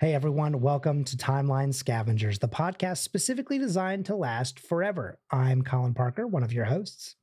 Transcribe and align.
Hey 0.00 0.14
everyone, 0.14 0.62
welcome 0.62 1.04
to 1.04 1.16
Timeline 1.18 1.74
Scavengers, 1.74 2.38
the 2.38 2.48
podcast 2.48 3.02
specifically 3.02 3.58
designed 3.58 4.06
to 4.06 4.16
last 4.16 4.58
forever. 4.58 5.18
I'm 5.30 5.60
Colin 5.60 5.92
Parker, 5.92 6.26
one 6.26 6.42
of 6.42 6.54
your 6.54 6.64
hosts. 6.64 7.16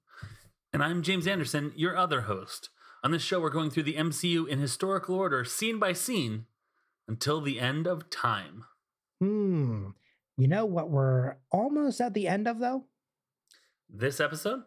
And 0.71 0.83
I'm 0.83 1.01
James 1.01 1.25
Anderson, 1.25 1.73
your 1.75 1.97
other 1.97 2.21
host. 2.21 2.69
On 3.03 3.09
this 3.09 3.23
show, 3.23 3.41
we're 3.41 3.49
going 3.49 3.71
through 3.71 3.81
the 3.81 3.95
MCU 3.95 4.47
in 4.47 4.59
historical 4.59 5.15
order, 5.15 5.43
scene 5.43 5.79
by 5.79 5.93
scene, 5.93 6.45
until 7.07 7.41
the 7.41 7.59
end 7.59 7.87
of 7.87 8.11
time. 8.11 8.65
Hmm. 9.19 9.87
You 10.37 10.47
know 10.47 10.65
what 10.65 10.91
we're 10.91 11.37
almost 11.51 11.99
at 11.99 12.13
the 12.13 12.27
end 12.27 12.47
of, 12.47 12.59
though? 12.59 12.83
This 13.89 14.19
episode? 14.19 14.61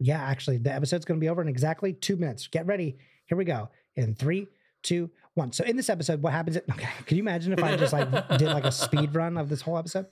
Yeah, 0.00 0.20
actually, 0.20 0.58
the 0.58 0.74
episode's 0.74 1.04
going 1.04 1.20
to 1.20 1.24
be 1.24 1.28
over 1.28 1.40
in 1.40 1.46
exactly 1.46 1.92
two 1.92 2.16
minutes. 2.16 2.48
Get 2.48 2.66
ready. 2.66 2.98
Here 3.26 3.38
we 3.38 3.44
go. 3.44 3.70
In 3.94 4.16
three, 4.16 4.48
two, 4.82 5.10
one. 5.34 5.52
So 5.52 5.64
in 5.64 5.76
this 5.76 5.88
episode, 5.88 6.22
what 6.22 6.32
happens? 6.32 6.56
okay, 6.56 6.88
can 7.06 7.16
you 7.16 7.22
imagine 7.22 7.52
if 7.52 7.62
I 7.62 7.76
just 7.76 7.92
like 7.92 8.10
did 8.38 8.48
like 8.48 8.64
a 8.64 8.72
speed 8.72 9.14
run 9.14 9.36
of 9.36 9.48
this 9.48 9.62
whole 9.62 9.78
episode? 9.78 10.06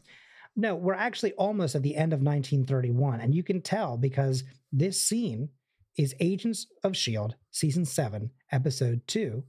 No, 0.56 0.74
we're 0.74 0.94
actually 0.94 1.32
almost 1.34 1.74
at 1.74 1.82
the 1.82 1.94
end 1.94 2.12
of 2.12 2.20
1931, 2.20 3.20
and 3.20 3.34
you 3.34 3.42
can 3.42 3.60
tell 3.60 3.96
because 3.96 4.44
this 4.72 5.00
scene 5.00 5.50
is 5.96 6.14
Agents 6.20 6.66
of 6.84 6.92
S.H.I.E.L.D., 6.92 7.34
season 7.50 7.84
seven, 7.84 8.30
episode 8.50 9.02
two. 9.06 9.44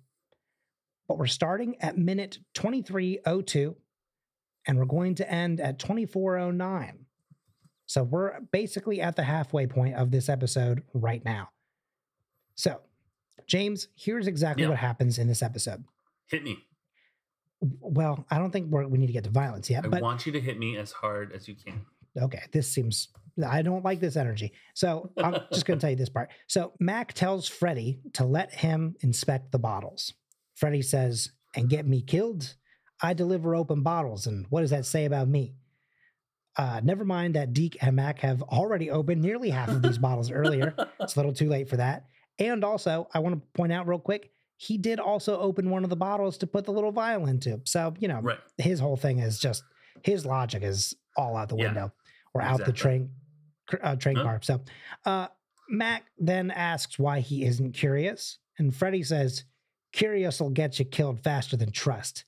But 1.08 1.18
we're 1.18 1.28
starting 1.28 1.82
at 1.82 1.98
minute 1.98 2.40
2302, 2.54 3.76
and 4.68 4.78
we're 4.78 4.86
going 4.86 5.16
to 5.16 5.32
end 5.32 5.60
at 5.60 5.80
2409. 5.80 7.06
So 7.88 8.04
we're 8.04 8.40
basically 8.52 9.02
at 9.02 9.16
the 9.16 9.24
halfway 9.24 9.66
point 9.66 9.96
of 9.96 10.12
this 10.12 10.30
episode 10.30 10.84
right 10.94 11.26
now. 11.26 11.50
So, 12.54 12.82
James, 13.48 13.88
here's 13.96 14.28
exactly 14.28 14.64
Yeah. 14.64 14.70
what 14.70 14.78
happens 14.80 15.18
in 15.20 15.28
this 15.28 15.42
episode. 15.42 15.84
Hit 16.28 16.44
me. 16.44 16.58
Well, 17.62 18.26
I 18.32 18.38
don't 18.38 18.52
think 18.52 18.72
we're, 18.72 18.88
we 18.88 18.98
need 18.98 19.08
to 19.08 19.14
get 19.14 19.26
to 19.26 19.30
violence 19.30 19.70
yet, 19.70 19.86
I 19.86 19.90
but 19.90 20.02
want 20.02 20.26
you 20.26 20.32
to 20.34 20.40
hit 20.40 20.58
me 20.58 20.78
as 20.78 20.92
hard 20.92 21.34
as 21.34 21.48
you 21.48 21.56
can. 21.56 21.86
okay, 22.18 22.44
this 22.54 22.72
seems, 22.72 23.10
I 23.46 23.62
don't 23.62 23.84
like 23.84 24.00
this 24.00 24.16
energy. 24.16 24.54
So 24.76 25.12
I'm 25.18 25.34
just 25.54 25.66
going 25.66 25.78
to 25.78 25.82
tell 25.82 25.90
you 25.90 25.98
this 25.98 26.10
part. 26.10 26.30
So 26.48 26.72
Mac 26.80 27.14
tells 27.14 27.48
Freddy 27.48 28.00
to 28.14 28.24
let 28.26 28.54
him 28.54 28.96
inspect 29.02 29.52
the 29.52 29.60
bottles. 29.60 30.14
Freddy 30.56 30.82
says, 30.82 31.32
and 31.56 31.70
get 31.70 31.86
me 31.86 32.02
killed? 32.02 32.56
I 33.02 33.14
deliver 33.14 33.56
open 33.56 33.82
bottles. 33.84 34.26
And 34.28 34.46
what 34.50 34.62
does 34.62 34.70
that 34.72 34.86
say 34.86 35.06
about 35.06 35.28
me? 35.28 35.56
Uh, 36.58 36.82
never 36.84 37.06
mind 37.06 37.36
that 37.36 37.54
Deke 37.54 37.78
and 37.82 37.96
Mac 37.96 38.20
have 38.20 38.42
already 38.44 38.90
opened 38.90 39.22
nearly 39.22 39.50
half 39.50 39.70
of 39.70 39.82
these 39.82 39.98
bottles 40.00 40.32
earlier. 40.32 40.76
It's 41.00 41.16
a 41.16 41.20
little 41.20 41.34
too 41.34 41.48
late 41.50 41.70
for 41.70 41.78
that. 41.78 42.06
And 42.40 42.64
also, 42.64 43.08
I 43.14 43.20
want 43.20 43.36
to 43.36 43.48
point 43.54 43.72
out 43.74 43.88
real 43.88 44.00
quick, 44.00 44.32
he 44.58 44.78
did 44.78 45.00
also 45.00 45.40
open 45.40 45.70
one 45.70 45.84
of 45.84 45.90
the 45.90 45.96
bottles 45.96 46.38
to 46.40 46.48
put 46.48 46.66
the 46.66 46.72
little 46.72 46.92
vial 46.92 47.28
into. 47.28 47.62
So, 47.66 47.94
you 48.00 48.08
know, 48.08 48.22
right. 48.22 48.40
his 48.58 48.80
whole 48.80 48.98
thing 48.98 49.20
is 49.20 49.40
just 49.40 49.64
his 50.04 50.26
logic 50.26 50.64
is 50.64 50.96
all 51.18 51.38
out 51.38 51.50
the 51.50 51.56
Yeah, 51.56 51.66
window 51.68 51.94
or 52.34 52.42
out 52.42 52.64
the 52.66 52.74
train 52.74 53.10
uh, 53.82 53.96
train 53.96 54.18
Huh? 54.18 54.24
car. 54.24 54.40
So, 54.42 54.62
uh, 55.06 55.28
Mac 55.70 56.06
then 56.18 56.52
asks 56.52 56.98
why 56.98 57.20
he 57.20 57.46
isn't 57.46 57.74
curious, 57.74 58.40
and 58.58 58.76
Freddy 58.76 59.04
says, 59.04 59.44
"Curious 59.92 60.42
will 60.42 60.50
get 60.50 60.80
you 60.80 60.86
killed 60.86 61.22
faster 61.22 61.56
than 61.56 61.72
trust." 61.72 62.26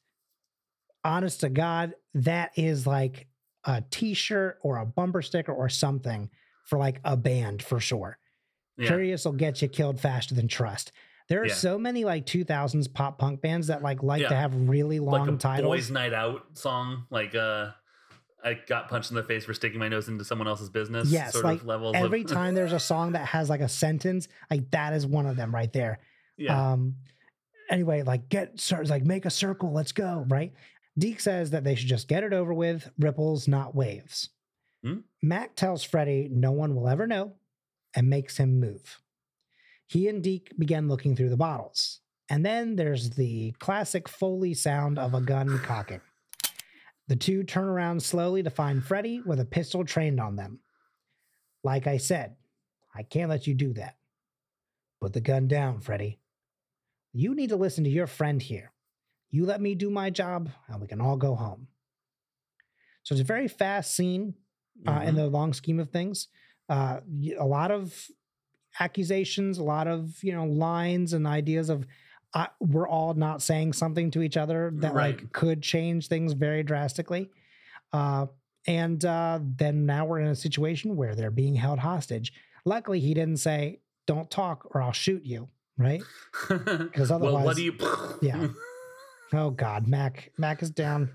Honest 1.03 1.40
to 1.41 1.50
God, 1.50 1.96
that 2.13 2.52
is 2.56 2.86
like 2.86 3.28
a 3.66 3.81
T-shirt 3.90 4.59
or 4.62 4.78
a 4.78 4.86
bumper 4.86 5.22
sticker 5.22 5.52
or 5.52 5.68
something 5.69 6.30
for 6.66 6.78
like 6.78 7.00
a 7.03 7.18
band 7.18 7.63
for 7.63 7.80
sure. 7.80 8.18
Yeah. 8.81 8.88
Curious 8.88 9.25
will 9.25 9.31
get 9.34 9.62
you 9.62 9.68
killed 9.68 10.00
faster 10.00 10.36
than 10.36 10.47
trust. 10.47 10.92
There 11.30 11.42
are 11.42 11.46
Yeah. 11.47 11.53
so 11.53 11.78
many 11.78 12.03
like 12.03 12.25
2000s 12.25 12.94
pop 12.94 13.18
punk 13.18 13.42
bands 13.42 13.68
that 13.68 13.81
like 13.81 14.03
like 14.03 14.28
to 14.28 14.36
have 14.36 14.53
really 14.68 15.00
long 15.00 15.28
like 15.28 15.40
titles. 15.40 15.68
boys' 15.69 15.92
night 15.92 16.14
out 16.14 16.58
song, 16.58 17.06
like 17.09 17.34
uh, 17.36 17.72
I 18.44 18.56
got 18.68 18.90
punched 18.90 19.12
in 19.12 19.16
the 19.16 19.24
face 19.24 19.46
for 19.46 19.53
sticking 19.53 19.80
my 19.80 19.88
nose 19.88 20.08
into 20.09 20.25
someone 20.25 20.47
else's 20.47 20.69
business. 20.69 21.09
Yes, 21.09 21.34
sort 21.34 21.46
like 21.46 21.62
of 21.62 21.68
levels. 21.68 21.96
Every 21.96 22.22
of, 22.22 22.28
time 22.28 22.53
there's 22.56 22.74
a 22.74 22.80
song 22.92 23.14
that 23.14 23.28
has 23.28 23.50
like 23.50 23.62
a 23.62 23.69
sentence, 23.69 24.28
like 24.50 24.69
that 24.72 24.94
is 24.94 25.06
one 25.08 25.25
of 25.25 25.36
them 25.38 25.53
right 25.53 25.72
there. 25.72 26.00
yeah, 26.38 26.72
Um 26.74 26.96
anyway, 27.69 28.02
like 28.03 28.28
get 28.30 28.59
cir- 28.59 28.84
like 28.86 29.06
make 29.06 29.25
a 29.25 29.30
circle, 29.30 29.72
let's 29.72 29.92
go, 29.94 30.25
right? 30.28 30.53
Deke 30.98 31.22
says 31.22 31.52
that 31.52 31.63
they 31.63 31.75
should 31.75 31.88
just 31.88 32.09
get 32.09 32.24
it 32.24 32.34
over 32.34 32.53
with, 32.53 32.90
ripples, 33.00 33.48
not 33.48 33.74
waves. 33.74 34.30
Hmm? 34.84 35.00
Mac 35.22 35.56
tells 35.56 35.84
Freddy 35.84 36.28
no 36.30 36.52
one 36.52 36.75
will 36.75 36.90
ever 36.90 37.08
know 37.08 37.34
and 37.96 38.09
makes 38.09 38.38
him 38.38 38.59
move. 38.59 39.02
He 39.88 40.07
and 40.07 40.24
Deke 40.24 40.52
begin 40.57 40.88
looking 40.88 41.16
through 41.16 41.29
the 41.29 41.38
bottles. 41.38 42.00
And 42.29 42.46
then 42.46 42.75
there's 42.78 43.09
the 43.12 43.52
classic 43.59 44.07
Foley 44.07 44.53
sound 44.53 44.97
of 44.97 45.13
a 45.13 45.19
gun 45.22 45.59
cocking. 45.59 46.00
The 47.07 47.18
two 47.18 47.44
turn 47.44 47.66
around 47.66 48.01
slowly 48.01 48.41
to 48.44 48.50
find 48.50 48.84
Freddy 48.84 49.22
with 49.25 49.40
a 49.41 49.46
pistol 49.46 49.84
trained 49.84 50.19
on 50.22 50.38
them. 50.38 50.59
Like 51.63 51.88
I 51.88 51.97
said, 51.97 52.38
I 52.96 53.03
can't 53.03 53.30
let 53.30 53.47
you 53.47 53.53
do 53.53 53.74
that. 53.74 53.97
Put 55.01 55.12
the 55.13 55.19
gun 55.22 55.47
down, 55.50 55.81
Freddy. 55.81 56.19
You 57.12 57.35
need 57.35 57.50
to 57.50 57.57
listen 57.57 57.84
to 57.84 57.90
your 57.90 58.07
friend 58.07 58.41
here. 58.41 58.72
You 59.30 59.46
let 59.46 59.59
me 59.59 59.75
do 59.75 59.90
my 59.90 60.09
job, 60.09 60.50
and 60.69 60.80
we 60.80 60.88
can 60.88 61.01
all 61.01 61.18
go 61.18 61.35
home. 61.35 61.68
So 63.03 63.13
it's 63.13 63.22
a 63.22 63.25
very 63.25 63.47
fast 63.47 63.94
scene 63.94 64.35
uh, 64.88 65.01
in 65.06 65.13
Mhm. 65.13 65.18
the 65.18 65.28
long 65.28 65.53
scheme 65.53 65.80
of 65.80 65.90
things. 65.90 66.28
Uh, 66.70 67.00
a 67.38 67.46
lot 67.46 67.72
of 67.72 67.94
accusations, 68.80 69.58
a 69.58 69.64
lot 69.64 69.88
of 69.88 70.24
you 70.24 70.34
know 70.34 70.46
lines 70.46 71.14
and 71.14 71.28
ideas 71.28 71.70
of 71.70 71.86
uh, 72.34 72.48
we're 72.60 72.88
all 72.88 73.14
not 73.14 73.42
saying 73.42 73.74
something 73.74 74.10
to 74.12 74.22
each 74.22 74.38
other 74.38 74.72
that 74.76 74.96
like 74.96 75.32
could 75.34 75.62
change 75.62 76.08
things 76.08 76.34
very 76.34 76.64
drastically. 76.64 77.30
Uh, 77.92 78.28
and 78.68 79.04
uh, 79.04 79.40
then 79.42 79.86
now 79.86 80.06
we're 80.06 80.20
in 80.20 80.28
a 80.28 80.36
situation 80.36 80.96
where 80.96 81.16
they're 81.16 81.32
being 81.32 81.56
held 81.56 81.80
hostage. 81.80 82.32
Luckily, 82.64 83.00
he 83.00 83.14
didn't 83.14 83.38
say, 83.38 83.80
"Don't 84.06 84.30
talk 84.30 84.74
or 84.74 84.82
I'll 84.82 84.92
shoot 84.92 85.24
you." 85.26 85.50
Right? 85.78 86.04
Because 86.48 87.10
well, 87.10 87.24
otherwise- 87.24 87.46
what 87.46 87.56
do 87.56 87.64
you? 87.64 87.76
Yeah. 88.22 88.48
Oh 89.34 89.50
God, 89.50 89.88
Mac 89.88 90.32
Mac 90.38 90.62
is 90.62 90.72
down. 90.72 91.10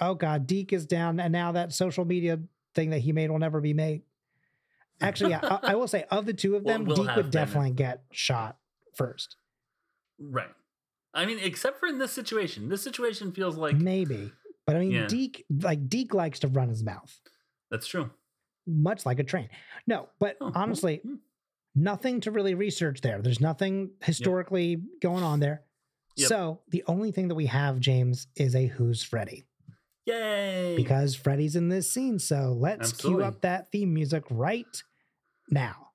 Oh 0.00 0.14
God, 0.14 0.46
Deke 0.46 0.74
is 0.74 0.86
down, 0.86 1.18
and 1.18 1.32
now 1.32 1.50
that 1.50 1.72
social 1.72 2.04
media 2.04 2.38
thing 2.74 2.90
that 2.90 3.00
he 3.00 3.10
made 3.12 3.30
will 3.30 3.40
never 3.40 3.60
be 3.60 3.74
made. 3.74 4.02
Actually, 5.00 5.30
yeah, 5.30 5.58
I, 5.62 5.72
I 5.72 5.74
will 5.76 5.88
say 5.88 6.04
of 6.10 6.26
the 6.26 6.32
two 6.34 6.56
of 6.56 6.64
them, 6.64 6.84
we'll 6.84 6.96
Deke 6.96 7.16
would 7.16 7.30
definitely 7.30 7.70
get 7.72 8.02
shot 8.10 8.56
first. 8.94 9.36
right. 10.18 10.50
I 11.14 11.24
mean, 11.24 11.38
except 11.40 11.80
for 11.80 11.86
in 11.86 11.98
this 11.98 12.12
situation, 12.12 12.68
this 12.68 12.82
situation 12.82 13.32
feels 13.32 13.56
like 13.56 13.76
Maybe, 13.76 14.30
but 14.66 14.76
I 14.76 14.80
mean, 14.80 14.90
Yeah. 14.90 15.06
Deke 15.06 15.44
like 15.62 15.88
Deke 15.88 16.14
likes 16.14 16.40
to 16.40 16.48
run 16.48 16.68
his 16.68 16.82
mouth, 16.84 17.18
that's 17.70 17.86
true. 17.86 18.10
much 18.66 19.06
like 19.06 19.18
a 19.18 19.24
train. 19.24 19.48
No, 19.86 20.08
but 20.20 20.36
Oh, 20.40 20.52
honestly, 20.54 20.98
hmm. 20.98 21.14
nothing 21.74 22.20
to 22.20 22.30
really 22.30 22.54
research 22.54 23.00
there. 23.00 23.22
There's 23.22 23.40
nothing 23.40 23.90
historically 24.02 24.82
going 25.00 25.24
on 25.24 25.40
there. 25.40 25.62
Yep. 26.16 26.28
So 26.28 26.60
the 26.68 26.84
only 26.86 27.10
thing 27.10 27.28
that 27.28 27.34
we 27.36 27.46
have, 27.46 27.80
James, 27.80 28.26
is 28.36 28.54
a 28.54 28.66
Who's 28.66 29.02
Freddy. 29.02 29.44
Yay! 30.06 30.74
because 30.76 31.14
Freddy's 31.14 31.54
in 31.56 31.68
this 31.68 31.90
scene. 31.92 32.18
So 32.18 32.56
let's 32.58 32.92
cue 32.92 33.22
up 33.22 33.42
that 33.42 33.70
theme 33.70 33.92
music 33.92 34.24
right 34.30 34.82
now. 35.50 35.88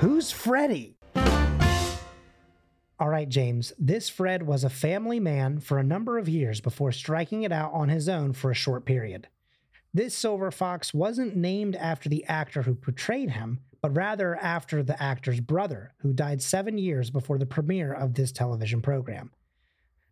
Who's 0.00 0.30
Freddy? 0.30 0.96
All 3.00 3.08
right, 3.08 3.28
James. 3.28 3.72
This 3.78 4.08
Fred 4.08 4.42
was 4.42 4.64
a 4.64 4.70
family 4.70 5.20
man 5.20 5.60
for 5.60 5.78
a 5.78 5.84
number 5.84 6.18
of 6.18 6.28
years 6.28 6.60
before 6.60 6.90
striking 6.90 7.44
it 7.44 7.52
out 7.52 7.72
on 7.72 7.88
his 7.88 8.08
own 8.08 8.32
for 8.32 8.50
a 8.50 8.54
short 8.54 8.84
period. 8.84 9.28
This 9.94 10.14
silver 10.14 10.50
fox 10.50 10.92
wasn't 10.92 11.36
named 11.36 11.76
after 11.76 12.08
the 12.08 12.24
actor 12.24 12.62
who 12.62 12.74
portrayed 12.74 13.30
him, 13.30 13.60
but 13.80 13.96
rather 13.96 14.36
after 14.36 14.82
the 14.82 15.00
actor's 15.00 15.40
brother, 15.40 15.94
who 16.00 16.12
died 16.12 16.42
seven 16.42 16.76
years 16.76 17.10
before 17.10 17.38
the 17.38 17.46
premiere 17.46 17.92
of 17.92 18.14
this 18.14 18.32
television 18.32 18.82
program. 18.82 19.30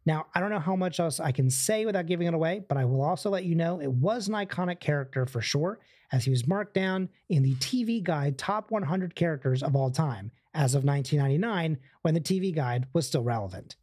Now, 0.07 0.27
I 0.35 0.41
don't 0.41 0.51
know 0.51 0.61
how 0.61 0.77
much 0.77 1.01
else 1.01 1.19
I 1.19 1.33
can 1.33 1.51
say 1.51 1.85
without 1.85 2.07
giving 2.07 2.29
it 2.29 2.35
away, 2.35 2.63
but 2.69 2.79
I 2.79 2.85
will 2.85 3.03
also 3.03 3.29
let 3.29 3.45
you 3.45 3.57
know 3.57 3.81
it 3.81 3.91
was 3.91 4.29
an 4.29 4.35
iconic 4.35 4.79
character 4.79 5.27
for 5.27 5.43
sure, 5.43 5.81
as 6.13 6.25
he 6.25 6.31
was 6.31 6.47
marked 6.47 6.75
down 6.75 7.09
in 7.29 7.43
the 7.43 7.57
TV 7.57 8.01
Guide 8.03 8.39
Top 8.39 8.71
100 8.71 9.17
Characters 9.17 9.65
of 9.65 9.75
All 9.75 9.91
Time 9.91 10.31
as 10.55 10.77
of 10.77 10.85
1999 10.85 11.79
when 12.03 12.15
the 12.15 12.21
TV 12.21 12.55
Guide 12.55 12.87
was 12.93 13.07
still 13.09 13.25
relevant. 13.25 13.75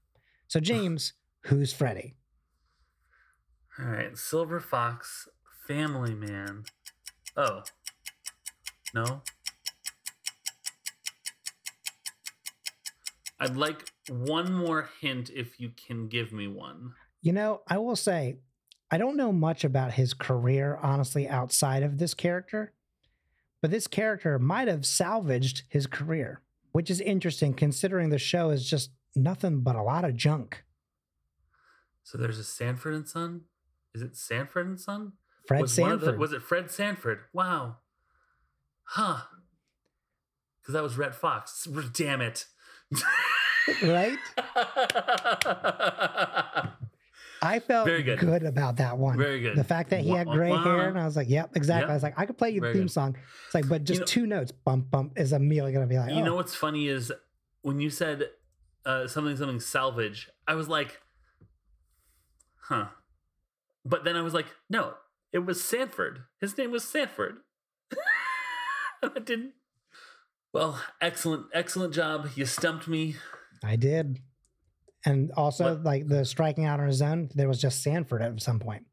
So, 0.47 0.61
James, 0.61 1.13
who's 1.43 1.73
Freddy? 1.73 2.15
All 3.77 3.85
right, 3.85 4.17
Silver 4.17 4.61
Fox, 4.61 5.27
Family 5.67 6.15
Man. 6.15 6.63
Oh, 7.35 7.63
no. 8.93 9.23
I'd 13.43 13.57
like 13.57 13.89
one 14.09 14.53
more 14.53 14.89
hint 15.01 15.29
if 15.29 15.59
you 15.59 15.71
can 15.87 16.07
give 16.07 16.31
me 16.31 16.47
one. 16.47 16.93
You 17.21 17.33
know, 17.33 17.61
I 17.67 17.77
will 17.77 17.95
say, 17.95 18.37
I 18.91 18.97
don't 18.97 19.17
know 19.17 19.31
much 19.31 19.63
about 19.63 19.93
his 19.93 20.13
career, 20.13 20.77
honestly, 20.81 21.27
outside 21.27 21.83
of 21.83 21.97
this 21.97 22.13
character, 22.13 22.73
but 23.61 23.71
this 23.71 23.87
character 23.87 24.37
might 24.37 24.67
have 24.67 24.85
salvaged 24.85 25.63
his 25.69 25.87
career, 25.87 26.41
which 26.71 26.91
is 26.91 27.01
interesting 27.01 27.53
considering 27.53 28.09
the 28.09 28.19
show 28.19 28.49
is 28.49 28.69
just 28.69 28.91
nothing 29.15 29.61
but 29.61 29.75
a 29.75 29.81
lot 29.81 30.05
of 30.05 30.15
junk. 30.15 30.63
So 32.03 32.17
there's 32.17 32.39
a 32.39 32.43
Sanford 32.43 32.93
and 32.93 33.07
Son. 33.07 33.41
Is 33.95 34.01
it 34.01 34.15
Sanford 34.15 34.67
and 34.67 34.79
Son? 34.79 35.13
Fred 35.47 35.61
was 35.61 35.73
Sanford. 35.73 36.15
the, 36.15 36.17
was 36.17 36.33
it 36.33 36.41
Fred 36.41 36.69
Sanford? 36.71 37.19
Wow. 37.33 37.77
Huh. 38.83 39.21
Because 40.61 40.73
that 40.73 40.83
was 40.83 40.97
Redd 40.97 41.15
Foxx. 41.15 41.67
Damn 41.93 42.21
it. 42.21 42.45
Right? 43.83 44.17
I 47.41 47.59
felt 47.59 47.85
Very 47.85 48.03
good. 48.03 48.23
about 48.45 48.77
that 48.77 48.97
one. 48.97 49.17
Very 49.17 49.41
good. 49.41 49.57
The 49.57 49.63
fact 49.65 49.89
that 49.89 49.99
he 50.01 50.11
had 50.11 50.27
gray 50.27 50.49
hair, 50.49 50.87
and 50.87 50.97
I 50.97 51.03
was 51.03 51.17
like, 51.17 51.29
"Yep, 51.29 51.57
exactly." 51.57 51.81
Yep. 51.83 51.89
I 51.89 51.93
was 51.93 52.03
like, 52.03 52.17
"I 52.17 52.25
could 52.25 52.37
play 52.37 52.51
you 52.51 52.61
the 52.61 52.67
Very 52.67 52.73
theme 52.75 52.83
good. 52.83 52.91
song." 52.91 53.17
It's 53.45 53.53
like, 53.55 53.67
but 53.67 53.83
just 53.83 53.99
know- 54.01 54.05
two 54.05 54.25
notes, 54.25 54.51
bump 54.53 54.89
bump, 54.89 55.19
is 55.19 55.33
immediately 55.33 55.73
gonna 55.73 55.87
be 55.87 55.97
like, 55.97 56.11
You 56.11 56.21
"Oh, 56.21 56.25
know 56.25 56.35
what's 56.35 56.55
funny 56.55 56.87
is 56.87 57.11
when 57.61 57.79
you 57.81 57.89
said 57.89 58.29
uh, 58.85 59.07
something 59.07 59.35
something 59.35 59.59
salvage, 59.59 60.29
I 60.47 60.55
was 60.55 60.67
like, 60.69 61.01
huh. 62.67 62.87
But 63.85 64.03
then 64.05 64.15
I 64.15 64.21
was 64.21 64.33
like, 64.33 64.47
no, 64.69 64.93
it 65.33 65.39
was 65.39 65.61
Sanford. 65.63 66.23
His 66.39 66.57
name 66.57 66.71
was 66.71 66.83
Sanford. 66.85 67.37
I 69.03 69.19
didn't. 69.19 69.53
Well, 70.53 70.79
excellent, 71.01 71.47
excellent 71.53 71.93
job. 71.93 72.29
You 72.35 72.45
stumped 72.45 72.87
me. 72.87 73.15
I 73.63 73.75
did." 73.75 74.19
And 75.05 75.31
also, 75.33 75.75
What? 75.75 75.83
like 75.83 76.07
the 76.07 76.23
striking 76.23 76.65
out 76.65 76.79
on 76.79 76.87
his 76.87 77.01
own, 77.01 77.29
there 77.35 77.47
was 77.47 77.59
just 77.59 77.81
Sanford 77.83 78.21
at 78.21 78.41
some 78.41 78.59
point. 78.59 78.85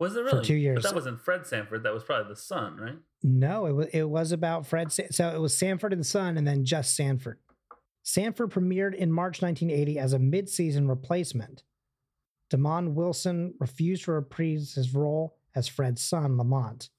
Was 0.00 0.16
it 0.16 0.22
really? 0.24 0.38
For 0.40 0.44
two 0.44 0.54
years. 0.56 0.76
But 0.82 0.88
that 0.88 0.94
wasn't 0.94 1.20
Fred 1.20 1.46
Sanford. 1.46 1.84
That 1.84 1.94
was 1.94 2.02
probably 2.02 2.28
the 2.32 2.36
son, 2.40 2.76
right? 2.76 2.98
No, 3.22 3.66
it 3.66 3.72
was 3.72 3.86
it 3.92 4.02
was 4.08 4.32
about 4.32 4.66
Fred. 4.66 4.90
Sa- 4.90 5.04
So 5.10 5.28
it 5.34 5.38
was 5.40 5.56
Sanford 5.56 5.92
and 5.92 6.04
Son, 6.04 6.36
and 6.36 6.46
then 6.46 6.64
just 6.64 6.96
Sanford. 6.96 7.38
Sanford 8.02 8.50
premiered 8.50 8.94
in 8.94 9.12
March 9.12 9.40
1980 9.40 9.98
as 9.98 10.12
a 10.12 10.18
mid-season 10.18 10.88
replacement. 10.88 11.62
Demond 12.50 12.94
Wilson 12.94 13.54
refused 13.60 14.04
to 14.04 14.12
reprise 14.12 14.74
his 14.74 14.92
role 14.94 15.38
as 15.54 15.68
Fred's 15.68 16.02
son, 16.02 16.36
Lamont. 16.36 16.90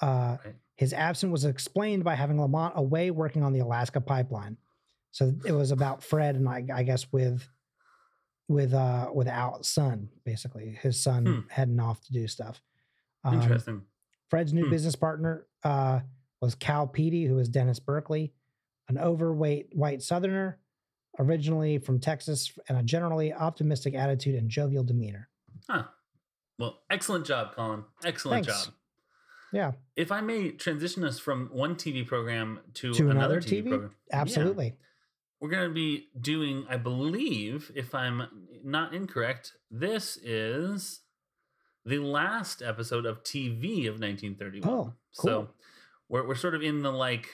Uh, 0.00 0.36
Right. 0.44 0.54
His 0.82 0.92
absence 0.92 1.30
was 1.30 1.44
explained 1.44 2.02
by 2.02 2.16
having 2.16 2.40
Lamont 2.40 2.72
away 2.76 3.12
working 3.12 3.44
on 3.44 3.52
the 3.52 3.60
Alaska 3.60 4.00
pipeline. 4.00 4.56
So 5.12 5.32
it 5.44 5.52
was 5.52 5.70
about 5.70 6.02
Fred 6.02 6.34
and 6.34 6.48
I, 6.48 6.64
I 6.74 6.82
guess 6.82 7.12
with 7.12 7.46
with 8.48 8.74
uh 8.74 9.08
without 9.14 9.64
son, 9.64 10.08
basically 10.24 10.76
his 10.82 10.98
son 10.98 11.24
Hmm. 11.24 11.40
heading 11.48 11.78
off 11.78 12.00
to 12.06 12.12
do 12.12 12.26
stuff. 12.26 12.60
Um, 13.22 13.34
Interesting. 13.34 13.82
Fred's 14.28 14.52
new 14.52 14.64
Hmm. 14.64 14.70
business 14.70 14.96
partner 14.96 15.46
uh, 15.62 16.00
was 16.40 16.56
Cal 16.56 16.88
Pettie, 16.88 17.26
who 17.26 17.36
was 17.36 17.48
Dennis 17.48 17.78
Burkley, 17.78 18.34
an 18.88 18.98
overweight 18.98 19.68
white 19.76 20.02
Southerner, 20.02 20.58
originally 21.20 21.78
from 21.78 22.00
Texas, 22.00 22.58
and 22.68 22.76
a 22.76 22.82
generally 22.82 23.32
optimistic 23.32 23.94
attitude 23.94 24.34
and 24.34 24.50
jovial 24.50 24.82
demeanor. 24.82 25.28
Huh. 25.70 25.84
Well, 26.58 26.80
excellent 26.90 27.24
job, 27.24 27.54
Colin. 27.54 27.84
Excellent 28.04 28.46
Thanks. 28.46 28.64
job. 28.66 28.74
Yeah, 29.52 29.72
If 29.96 30.10
I 30.10 30.20
may 30.22 30.50
transition 30.52 31.04
us 31.04 31.18
from 31.18 31.48
one 31.52 31.74
TV 31.76 32.06
program 32.06 32.60
to, 32.74 32.92
To 32.94 33.10
another, 33.10 33.36
another 33.36 33.40
TV, 33.40 33.62
TV? 33.64 33.68
program. 33.68 33.94
Yeah. 34.10 34.20
absolutely. 34.20 34.76
We're 35.40 35.50
going 35.50 35.68
to 35.68 35.74
be 35.74 36.08
doing, 36.20 36.64
I 36.68 36.76
believe, 36.76 37.70
if 37.74 37.94
I'm 37.94 38.22
not 38.64 38.94
incorrect, 38.94 39.52
this 39.70 40.16
is 40.16 41.00
the 41.84 41.98
last 41.98 42.62
episode 42.62 43.06
of 43.06 43.24
TV 43.24 43.88
of 43.88 44.00
1931. 44.00 44.70
Oh, 44.72 44.82
cool. 44.84 44.94
So 45.12 45.48
we're, 46.08 46.26
we're 46.28 46.34
sort 46.36 46.54
of 46.54 46.62
in 46.62 46.82
the 46.82 46.92
like, 46.92 47.28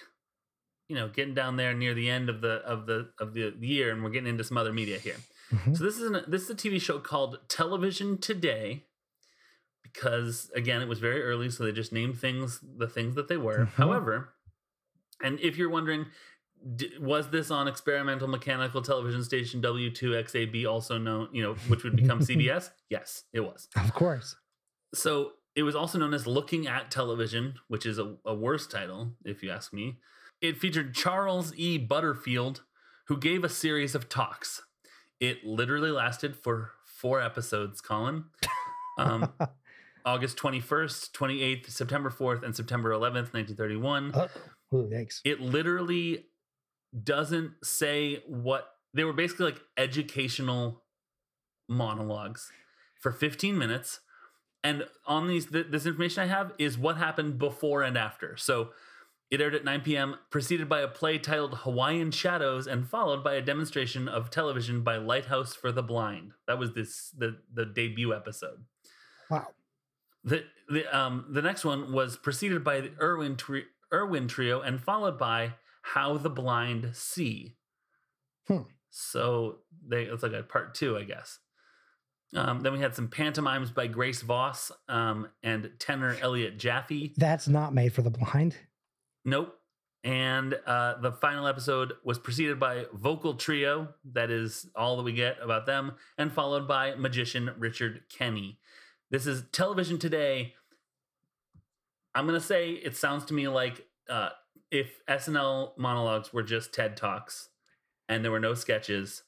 you 0.89 0.97
know, 0.97 1.09
getting 1.09 1.35
down 1.35 1.57
there 1.57 1.75
near 1.75 1.93
the 1.93 2.09
end 2.09 2.31
of 2.31 2.41
the 2.41 2.63
of 2.65 2.87
the 2.87 3.11
of 3.21 3.35
the 3.35 3.53
year, 3.61 3.93
and 3.93 4.03
we're 4.03 4.09
getting 4.09 4.31
into 4.31 4.43
some 4.43 4.57
other 4.57 4.73
media 4.73 4.99
here. 4.99 5.17
Mhm. 5.53 5.77
So 5.77 5.85
this 5.85 5.99
is 5.99 6.11
an, 6.11 6.25
this 6.27 6.43
is 6.45 6.49
a 6.51 6.55
TV 6.55 6.81
show 6.81 6.99
called 6.99 7.41
Television 7.49 8.17
Today, 8.17 8.87
because 9.83 10.51
again, 10.55 10.83
it 10.83 10.89
was 10.89 10.99
very 10.99 11.23
early, 11.23 11.51
so 11.51 11.65
they 11.65 11.73
just 11.73 11.93
named 11.93 12.19
things 12.19 12.61
the 12.77 12.87
things 12.89 13.15
that 13.17 13.29
they 13.29 13.37
were. 13.37 13.67
Mhm. 13.67 13.69
However, 13.71 14.35
and 15.23 15.39
if 15.41 15.57
you're 15.57 15.71
wondering, 15.71 16.07
d- 16.77 16.93
was 17.01 17.29
this 17.31 17.51
on 17.51 17.67
experimental 17.69 18.29
mechanical 18.29 18.83
television 18.83 19.25
station 19.25 19.61
W2XAB, 19.63 20.67
also 20.67 20.99
known, 20.99 21.29
you 21.33 21.43
know, 21.43 21.55
which 21.69 21.85
would 21.85 21.97
become 21.97 22.21
CBS? 22.21 22.71
Yes, 22.91 23.25
it 23.33 23.41
was. 23.41 23.69
Of 23.77 23.93
course. 23.95 24.37
So 24.95 25.33
it 25.57 25.63
was 25.65 25.75
also 25.75 25.99
known 25.99 26.15
as 26.15 26.27
Looking 26.27 26.67
at 26.69 26.91
Television, 26.91 27.55
which 27.69 27.85
is 27.85 27.99
a, 27.99 28.15
a 28.25 28.35
worse 28.35 28.67
title, 28.67 29.15
if 29.25 29.43
you 29.43 29.51
ask 29.51 29.73
me. 29.73 29.99
It 30.41 30.57
featured 30.59 30.95
Charles 30.95 31.53
E. 31.57 31.79
Butterfield, 31.79 32.63
who 33.09 33.17
gave 33.17 33.43
a 33.43 33.49
series 33.49 33.97
of 33.97 34.09
talks. 34.09 34.63
It 35.19 35.45
literally 35.45 35.91
lasted 35.91 36.37
for 36.37 36.71
four 36.87 37.21
episodes, 37.21 37.81
Colin. 37.81 38.27
Um, 39.01 39.33
August 40.09 40.39
21st, 40.39 41.11
28th, 41.13 41.71
September 41.71 42.09
4th, 42.11 42.43
and 42.43 42.57
September 42.57 42.91
11th, 42.91 43.35
1931. 43.35 44.13
oh, 44.15 44.21
uh, 44.21 44.29
ooh, 44.75 44.89
yikes. 44.91 45.21
It 45.25 45.41
literally 45.41 46.25
doesn't 47.05 47.53
say 47.63 48.23
what 48.27 48.71
they 48.95 49.05
were 49.05 49.13
basically 49.13 49.45
like 49.47 49.61
educational 49.77 50.83
monologues 51.69 52.51
for 52.99 53.13
15 53.13 53.59
minutes 53.59 54.01
and 54.65 54.87
on 55.07 55.29
these 55.29 55.45
th- 55.51 55.67
this 55.71 55.85
information 55.85 56.23
i 56.23 56.27
have 56.27 56.53
is 56.59 56.79
what 56.79 56.97
happened 56.97 57.39
before 57.39 57.83
and 57.83 57.99
after 57.99 58.39
so 58.39 58.71
it 59.31 59.43
aired 59.43 59.55
at 59.55 59.67
9 59.67 59.83
p.m 59.83 60.15
preceded 60.31 60.67
by 60.67 60.81
a 60.81 60.89
play 60.89 61.19
titled 61.19 61.59
hawaiian 61.59 62.11
shadows 62.11 62.67
and 62.67 62.89
followed 62.89 63.23
by 63.23 63.35
a 63.35 63.43
demonstration 63.43 64.09
of 64.09 64.31
television 64.31 64.83
by 64.83 64.97
lighthouse 64.97 65.55
for 65.55 65.71
the 65.71 65.83
blind 65.83 66.33
that 66.47 66.59
was 66.59 66.73
this 66.73 67.11
the 67.19 67.37
the 67.53 67.67
debut 67.67 68.15
episode 68.15 68.65
Wow. 69.31 69.49
The 70.25 70.45
the 70.69 70.97
um 70.97 71.27
the 71.31 71.43
next 71.43 71.65
one 71.65 71.93
was 71.93 72.17
preceded 72.17 72.65
by 72.65 72.81
the 72.81 72.93
Irwin 73.01 73.37
tri- 73.37 73.65
Irwin 73.93 74.29
trio 74.29 74.61
and 74.61 74.81
followed 74.81 75.19
by 75.19 75.55
How 75.83 76.17
the 76.19 76.31
Blind 76.31 76.91
See. 76.95 77.57
Hmm. 78.47 78.63
So 78.91 79.59
they 79.87 80.05
it's 80.05 80.23
like 80.23 80.33
a 80.33 80.43
part 80.43 80.75
two, 80.75 80.97
I 80.97 81.05
guess. 81.05 81.39
Um, 82.35 82.61
then 82.61 82.75
we 82.75 82.81
had 82.81 82.95
some 82.95 83.09
pantomimes 83.09 83.71
by 83.71 83.87
Grace 83.87 84.21
Voss 84.21 84.71
um, 84.89 85.29
and 85.43 85.71
tenor 85.79 86.17
Elliot 86.21 86.59
Jaffe. 86.59 87.15
That's 87.17 87.49
not 87.49 87.73
made 87.73 87.95
for 87.95 88.03
the 88.03 88.11
blind. 88.11 88.55
Nope. 89.25 89.55
And 90.05 90.55
uh, 90.67 91.01
the 91.01 91.13
final 91.13 91.47
episode 91.47 91.95
was 92.05 92.19
preceded 92.19 92.61
by 92.61 92.85
vocal 92.93 93.35
trio. 93.35 93.89
That 94.13 94.31
is 94.31 94.67
all 94.77 94.97
that 94.99 95.03
we 95.03 95.13
get 95.13 95.39
about 95.43 95.67
them, 95.67 95.93
and 96.17 96.33
followed 96.33 96.69
by 96.69 96.95
magician 96.95 97.51
Richard 97.59 98.03
Kenny. 98.09 98.59
This 99.11 99.27
is 99.27 99.45
television 99.53 99.99
today. 99.99 100.55
I'm 102.15 102.27
gonna 102.27 102.41
say 102.41 102.71
it 102.73 102.97
sounds 102.97 103.25
to 103.27 103.35
me 103.35 103.49
like 103.49 103.87
uh, 104.09 104.31
if 104.71 105.05
SNL 105.07 105.77
monologues 105.79 106.33
were 106.33 106.43
just 106.43 106.73
TED 106.75 106.97
talks, 106.97 107.49
and 108.09 108.25
there 108.25 108.33
were 108.33 108.41
no 108.41 108.55
sketches, 108.55 109.23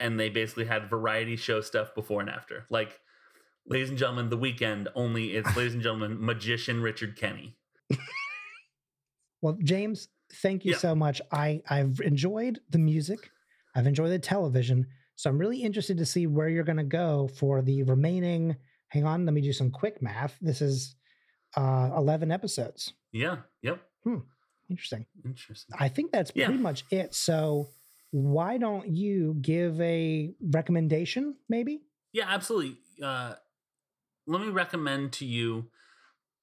and 0.00 0.18
they 0.18 0.28
basically 0.30 0.64
had 0.64 0.88
variety 0.90 1.36
show 1.36 1.60
stuff 1.60 1.94
before 1.94 2.20
and 2.20 2.30
after. 2.30 2.64
Like, 2.70 2.98
ladies 3.66 3.88
and 3.90 3.98
gentlemen, 3.98 4.30
the 4.30 4.36
weekend 4.36 4.88
only 4.94 5.34
it's 5.36 5.54
ladies 5.56 5.74
and 5.74 5.82
gentlemen, 5.82 6.16
magician 6.24 6.80
Richard 6.82 7.16
Kenny. 7.16 7.56
Well, 9.40 9.56
James, 9.62 10.08
thank 10.42 10.64
you 10.64 10.72
Yeah. 10.72 10.78
so 10.78 10.96
much. 10.96 11.22
I 11.30 11.62
I've 11.70 12.00
enjoyed 12.00 12.58
the 12.70 12.78
music. 12.78 13.30
I've 13.76 13.86
enjoyed 13.86 14.10
the 14.10 14.18
television. 14.18 14.88
So 15.18 15.28
I'm 15.28 15.36
really 15.36 15.62
interested 15.64 15.98
to 15.98 16.06
see 16.06 16.28
where 16.28 16.48
you're 16.48 16.62
going 16.62 16.76
to 16.78 16.84
go 16.84 17.28
for 17.40 17.60
the 17.60 17.82
remaining. 17.82 18.54
Hang 18.90 19.04
on, 19.04 19.24
let 19.26 19.34
me 19.34 19.40
do 19.40 19.52
some 19.52 19.68
quick 19.72 20.00
math. 20.00 20.38
This 20.40 20.62
is 20.62 20.94
uh 21.56 21.90
11 21.96 22.30
episodes. 22.30 22.92
Yeah. 23.10 23.38
Yep. 23.62 23.82
Hmm. 24.04 24.18
Interesting. 24.70 25.06
Interesting. 25.24 25.74
I 25.76 25.88
think 25.88 26.12
that's 26.12 26.30
Yeah. 26.36 26.46
pretty 26.46 26.60
much 26.62 26.84
it. 26.92 27.16
So 27.16 27.66
why 28.12 28.58
don't 28.58 28.86
you 28.88 29.34
give 29.40 29.80
a 29.80 30.34
recommendation 30.40 31.34
maybe? 31.48 31.80
Yeah, 32.12 32.26
absolutely. 32.28 32.76
Uh, 33.02 33.34
let 34.28 34.40
me 34.40 34.50
recommend 34.50 35.12
to 35.14 35.26
you 35.26 35.68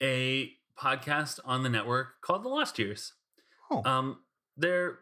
a 0.03 0.51
podcast 0.77 1.39
on 1.46 1.63
the 1.63 1.70
network 1.70 2.20
called 2.22 2.44
The 2.44 2.50
Lost 2.50 2.77
Years. 2.77 3.13
Oh, 3.72 3.82
Um, 3.86 4.20
they're 4.58 5.00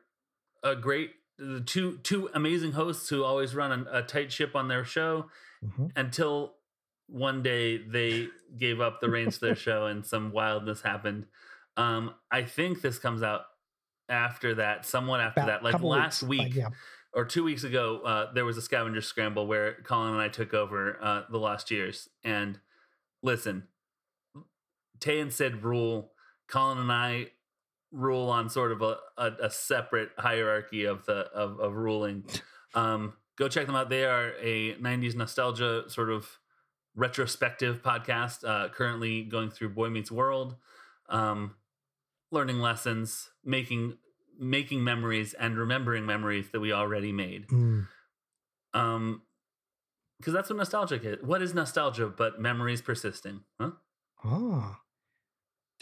a 0.62 0.76
great 0.76 1.12
the 1.44 1.62
two 1.62 1.98
two 2.04 2.30
amazing 2.34 2.72
hosts 2.72 3.10
who 3.10 3.24
always 3.24 3.54
run 3.54 3.88
a, 3.92 4.00
a 4.00 4.02
tight 4.02 4.32
ship 4.32 4.56
on 4.56 4.68
their 4.68 4.86
show 4.86 5.30
mhm. 5.64 5.92
until 5.96 6.56
one 7.08 7.44
day 7.44 7.78
they 7.78 8.28
gave 8.58 8.80
up 8.80 9.00
the 9.00 9.10
reins 9.10 9.38
to 9.38 9.46
their 9.48 9.56
show 9.56 9.86
and 9.86 10.06
some 10.06 10.32
wildness 10.32 10.82
happened. 10.82 11.26
Um, 11.76 12.14
I 12.32 12.44
think 12.44 12.82
this 12.82 12.98
comes 12.98 13.22
out 13.24 13.42
after 14.10 14.56
that, 14.56 14.86
somewhat 14.86 15.20
after 15.20 15.42
About 15.42 15.64
that, 15.64 15.64
like 15.64 15.82
last 15.82 16.24
weeks, 16.24 16.30
week 16.30 16.42
like, 16.42 16.56
yeah. 16.56 16.70
or 17.14 17.26
two 17.26 17.44
weeks 17.44 17.64
ago, 17.64 18.02
uh, 18.06 18.34
there 18.34 18.46
was 18.46 18.58
a 18.58 18.62
scavenger 18.62 19.02
scramble 19.02 19.48
where 19.48 19.78
Colin 19.84 20.14
and 20.14 20.22
I 20.22 20.28
took 20.28 20.54
over 20.54 20.98
uh, 21.02 21.22
the 21.30 21.38
Lost 21.38 21.72
Years. 21.72 22.10
And 22.24 22.60
listen, 23.22 23.64
Tay 25.00 25.20
and 25.20 25.34
Sid 25.34 25.64
rule. 25.64 26.12
Colin 26.48 26.78
and 26.78 26.92
I 26.92 27.28
rule 27.94 28.30
on 28.30 28.50
sort 28.50 28.72
of 28.72 28.82
a, 28.82 28.98
a, 29.18 29.32
a 29.44 29.50
separate 29.50 30.10
hierarchy 30.18 30.86
of 30.86 31.06
the 31.06 31.28
of, 31.34 31.60
of 31.60 31.76
ruling. 31.76 32.26
Um, 32.74 33.14
go 33.38 33.48
check 33.48 33.68
them 33.68 33.76
out. 33.76 33.90
They 33.90 34.04
are 34.04 34.34
a 34.42 34.76
'90s 34.76 35.16
nostalgia 35.16 35.84
sort 35.88 36.10
of 36.10 36.40
retrospective 36.96 37.82
podcast. 37.82 38.44
Uh, 38.44 38.70
currently 38.70 39.24
going 39.24 39.52
through 39.52 39.70
Boy 39.70 39.90
Meets 39.90 40.12
World, 40.12 40.56
um, 41.08 41.56
learning 42.32 42.60
lessons, 42.60 43.30
making 43.46 43.98
making 44.40 44.84
memories, 44.84 45.34
and 45.34 45.58
remembering 45.58 46.06
memories 46.06 46.50
that 46.52 46.60
we 46.60 46.74
already 46.74 47.12
made. 47.12 47.48
Mm. 47.48 47.88
Um, 48.74 49.22
because 50.20 50.34
that's 50.34 50.50
what 50.50 50.58
nostalgia 50.58 50.96
is. 50.96 51.22
What 51.22 51.42
is 51.42 51.54
nostalgia 51.54 52.08
but 52.08 52.40
memories 52.40 52.82
persisting? 52.82 53.42
Huh? 53.60 53.72
Oh, 54.24 54.78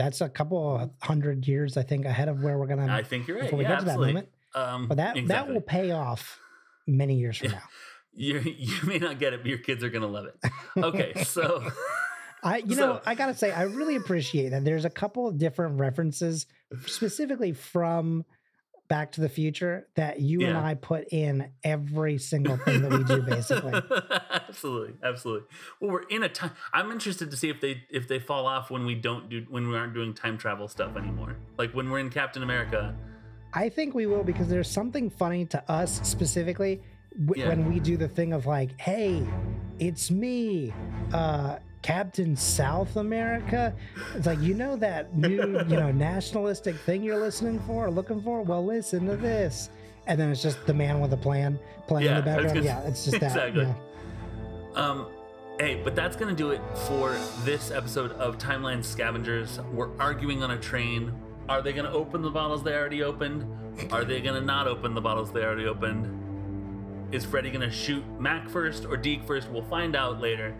that's 0.01 0.21
a 0.21 0.29
couple 0.29 0.75
of 0.75 0.89
hundred 0.99 1.47
years, 1.47 1.77
I 1.77 1.83
think, 1.83 2.05
ahead 2.05 2.27
of 2.27 2.41
where 2.41 2.57
we're 2.57 2.67
gonna. 2.67 2.91
I 2.91 3.03
think 3.03 3.27
you're 3.27 3.37
right. 3.37 3.43
before 3.43 3.59
we 3.59 3.65
yeah, 3.65 3.71
get 3.71 3.79
to 3.79 3.85
that 3.85 3.91
absolutely. 3.91 4.13
moment, 4.13 4.29
Um, 4.55 4.87
but 4.87 4.97
that 4.97 5.17
that 5.27 5.47
will 5.47 5.61
pay 5.61 5.91
off 5.91 6.39
many 6.87 7.15
years 7.15 7.37
from 7.37 7.51
now. 7.51 7.61
you 8.13 8.39
you 8.39 8.75
may 8.85 8.97
not 8.97 9.19
get 9.19 9.33
it, 9.33 9.41
but 9.41 9.49
your 9.49 9.59
kids 9.59 9.83
are 9.83 9.89
gonna 9.89 10.07
love 10.07 10.25
it. 10.25 10.51
Okay, 10.75 11.13
so 11.23 11.63
I, 12.43 12.57
you 12.57 12.75
know, 12.75 12.99
I 13.05 13.13
gotta 13.13 13.35
say, 13.35 13.51
I 13.51 13.63
really 13.63 13.95
appreciate 13.95 14.49
that. 14.49 14.65
There's 14.65 14.85
a 14.85 14.89
couple 14.89 15.27
of 15.27 15.37
different 15.37 15.79
references, 15.79 16.47
specifically 16.87 17.53
from 17.53 18.25
Back 18.91 19.13
to 19.13 19.21
the 19.21 19.29
Future, 19.29 19.87
that 19.95 20.19
you 20.19 20.45
and 20.45 20.57
I 20.57 20.73
put 20.75 21.07
in 21.13 21.49
every 21.63 22.17
single 22.17 22.57
thing 22.57 22.81
that 22.81 22.91
we 22.91 23.03
do, 23.05 23.21
basically. 23.21 23.71
absolutely, 24.29 24.95
absolutely. 25.01 25.47
Well, 25.79 25.91
we're 25.91 26.03
in 26.09 26.23
a 26.23 26.29
time. 26.29 26.51
I'm 26.73 26.91
interested 26.91 27.31
to 27.31 27.37
see 27.37 27.47
if 27.49 27.61
they 27.61 27.83
if 27.89 28.09
they 28.09 28.19
fall 28.19 28.45
off 28.47 28.69
when 28.69 28.85
we 28.85 28.95
don't 28.95 29.29
do 29.29 29.45
when 29.49 29.69
we 29.69 29.77
aren't 29.77 29.93
doing 29.93 30.13
time 30.13 30.37
travel 30.37 30.67
stuff 30.67 30.97
anymore. 30.97 31.37
Like 31.57 31.71
when 31.73 31.89
we're 31.89 31.99
in 31.99 32.09
Captain 32.09 32.43
America. 32.43 32.93
I 33.53 33.69
think 33.69 33.95
we 33.95 34.07
will 34.07 34.23
because 34.25 34.49
there's 34.49 34.69
something 34.69 35.09
funny 35.09 35.45
to 35.45 35.71
us 35.71 36.01
specifically 36.07 36.81
w- 37.25 37.41
Yeah. 37.41 37.47
when 37.49 37.71
we 37.71 37.79
do 37.79 37.95
the 37.95 38.09
thing 38.09 38.33
of 38.33 38.45
like, 38.45 38.77
hey, 38.79 39.25
it's 39.79 40.11
me, 40.11 40.73
uh, 41.13 41.59
Captain 41.81 42.35
South 42.35 42.95
America. 42.95 43.73
It's 44.15 44.25
like, 44.27 44.39
you 44.39 44.53
know, 44.53 44.75
that 44.77 45.15
new, 45.17 45.59
you 45.67 45.75
know, 45.77 45.91
nationalistic 45.91 46.75
thing 46.75 47.03
you're 47.03 47.19
listening 47.19 47.59
for, 47.61 47.85
or 47.87 47.91
looking 47.91 48.21
for? 48.21 48.41
Well, 48.43 48.63
listen 48.65 49.07
to 49.07 49.17
this. 49.17 49.69
And 50.07 50.19
then 50.19 50.29
it's 50.29 50.41
just 50.41 50.65
the 50.65 50.73
man 50.73 50.99
with 50.99 51.13
a 51.13 51.17
plan 51.17 51.59
playing 51.87 52.05
Yeah, 52.07 52.19
in 52.19 52.25
the 52.25 52.31
background. 52.31 52.53
gonna- 52.55 52.65
Yeah, 52.65 52.81
it's 52.87 53.05
just 53.05 53.19
that. 53.19 53.27
Exactly. 53.27 53.63
yeah. 53.63 53.73
Um, 54.75 55.07
hey, 55.59 55.81
but 55.83 55.95
that's 55.95 56.15
gonna 56.15 56.33
do 56.35 56.51
it 56.51 56.61
for 56.87 57.17
this 57.43 57.71
episode 57.71 58.11
of 58.13 58.37
Timeline 58.37 58.83
Scavengers. 58.83 59.59
We're 59.73 59.95
arguing 59.99 60.43
on 60.43 60.51
a 60.51 60.57
train. 60.57 61.11
Are 61.49 61.61
they 61.61 61.73
gonna 61.73 61.91
open 61.91 62.21
the 62.21 62.29
bottles 62.31 62.63
they 62.63 62.73
already 62.73 63.03
opened? 63.03 63.45
Are 63.91 64.03
they 64.05 64.21
gonna 64.21 64.41
not 64.41 64.67
open 64.67 64.93
the 64.93 65.01
bottles 65.01 65.31
they 65.31 65.43
already 65.43 65.65
opened? 65.65 66.17
Is 67.13 67.25
Freddy 67.25 67.51
gonna 67.51 67.71
shoot 67.71 68.03
Mac 68.19 68.49
first 68.49 68.85
or 68.85 68.95
Deke 68.95 69.23
first? 69.25 69.49
We'll 69.49 69.63
find 69.63 69.95
out 69.95 70.21
later. 70.21 70.55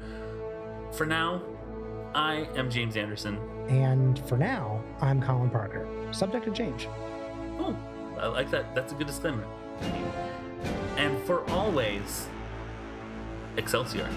For 0.92 1.06
now, 1.06 1.42
I 2.14 2.48
am 2.56 2.70
James 2.70 2.98
Anderson. 2.98 3.40
And 3.70 4.20
for 4.28 4.38
now, 4.38 4.84
I'm 5.00 5.22
Colin 5.22 5.50
Parker. 5.50 5.88
Subject 6.12 6.46
to 6.46 6.52
change. 6.52 6.88
Oh, 7.60 7.76
I 8.20 8.28
like 8.28 8.52
that. 8.52 8.76
That's 8.76 8.92
a 8.92 8.96
good 8.96 9.08
disclaimer. 9.08 9.46
And 10.98 11.24
for 11.24 11.50
always, 11.52 12.28
Excelsior. 13.58 14.08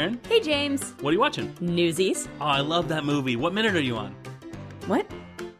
Hey, 0.00 0.16
Hey, 0.30 0.40
James. 0.40 0.94
What 1.02 1.10
are 1.10 1.12
you 1.12 1.20
watching? 1.20 1.54
Newsies. 1.60 2.26
Oh, 2.40 2.46
I 2.46 2.60
love 2.60 2.88
that 2.88 3.04
movie. 3.04 3.36
What 3.36 3.52
minute 3.52 3.74
are 3.76 3.82
you 3.82 3.96
on? 3.98 4.14
What? 4.86 5.06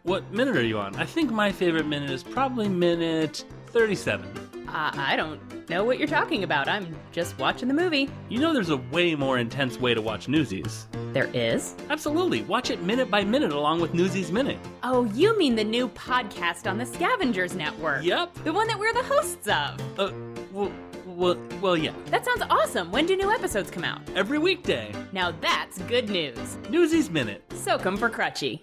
What 0.04 0.32
minute 0.32 0.56
are 0.56 0.64
you 0.64 0.78
on? 0.78 0.96
I 0.96 1.04
think 1.04 1.30
my 1.30 1.52
favorite 1.52 1.86
minute 1.86 2.08
is 2.08 2.22
probably 2.22 2.66
minute 2.66 3.44
37. 3.66 4.26
Uh, 4.66 4.92
I 4.94 5.14
don't 5.14 5.68
know 5.68 5.84
what 5.84 5.98
you're 5.98 6.08
talking 6.08 6.42
about. 6.42 6.68
I'm 6.68 6.96
just 7.12 7.38
watching 7.38 7.68
the 7.68 7.74
movie. 7.74 8.08
You 8.30 8.38
know 8.40 8.54
there's 8.54 8.70
a 8.70 8.78
way 8.78 9.14
more 9.14 9.36
intense 9.36 9.78
way 9.78 9.92
to 9.92 10.00
watch 10.00 10.26
Newsies. 10.26 10.86
There 11.12 11.28
is? 11.34 11.74
Absolutely. 11.90 12.40
Watch 12.44 12.70
it 12.70 12.80
minute 12.82 13.10
by 13.10 13.22
minute 13.24 13.52
along 13.52 13.82
with 13.82 13.92
Newsies 13.92 14.32
Minute. 14.32 14.58
Oh, 14.82 15.04
you 15.12 15.36
mean 15.36 15.54
the 15.54 15.64
new 15.64 15.86
podcast 15.90 16.66
on 16.66 16.78
the 16.78 16.86
Scavengers 16.86 17.54
Network? 17.54 18.04
Yep. 18.04 18.32
The 18.44 18.54
one 18.54 18.68
that 18.68 18.78
we're 18.78 18.94
the 18.94 19.02
hosts 19.02 19.48
of. 19.48 19.98
Uh, 19.98 20.12
well, 20.50 20.72
well, 21.20 21.36
well, 21.60 21.76
yeah. 21.76 21.92
That 22.06 22.24
sounds 22.24 22.42
awesome. 22.48 22.90
When 22.90 23.06
do 23.06 23.14
new 23.14 23.30
episodes 23.30 23.70
come 23.70 23.84
out? 23.84 24.00
Every 24.16 24.38
weekday. 24.38 24.92
Now 25.12 25.32
that's 25.32 25.78
good 25.82 26.08
news. 26.08 26.56
Newsies 26.70 27.10
Minute. 27.10 27.42
Soak 27.54 27.84
'em 27.84 27.96
for 27.96 28.08
Crutchy. 28.08 28.62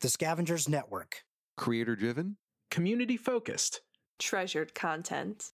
The 0.00 0.08
Scavengers 0.08 0.68
Network. 0.68 1.24
Creator 1.56 1.96
driven? 1.96 2.36
Community 2.70 3.16
focused. 3.16 3.82
treasured 4.18 4.74
content. 4.74 5.52